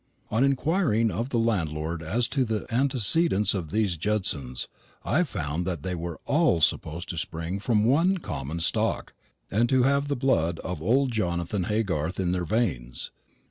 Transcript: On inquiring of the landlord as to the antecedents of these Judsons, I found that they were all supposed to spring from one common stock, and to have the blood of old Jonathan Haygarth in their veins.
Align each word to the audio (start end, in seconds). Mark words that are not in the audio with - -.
On 0.31 0.43
inquiring 0.43 1.11
of 1.11 1.29
the 1.29 1.37
landlord 1.37 2.01
as 2.01 2.27
to 2.29 2.43
the 2.43 2.65
antecedents 2.73 3.53
of 3.53 3.69
these 3.69 3.97
Judsons, 3.97 4.67
I 5.05 5.21
found 5.21 5.63
that 5.67 5.83
they 5.83 5.93
were 5.93 6.19
all 6.25 6.59
supposed 6.59 7.07
to 7.09 7.19
spring 7.19 7.59
from 7.59 7.85
one 7.85 8.17
common 8.17 8.61
stock, 8.61 9.13
and 9.51 9.69
to 9.69 9.83
have 9.83 10.07
the 10.07 10.15
blood 10.15 10.57
of 10.61 10.81
old 10.81 11.11
Jonathan 11.11 11.65
Haygarth 11.65 12.19
in 12.19 12.31
their 12.31 12.45
veins. 12.45 13.11